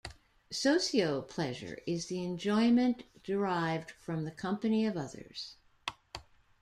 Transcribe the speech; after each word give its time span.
Socio-pleasure 0.49 1.79
is 1.85 2.07
the 2.07 2.23
enjoyment 2.23 3.03
derived 3.23 3.91
from 3.91 4.25
the 4.25 4.31
company 4.31 4.83
of 4.87 4.97
others. 4.97 5.57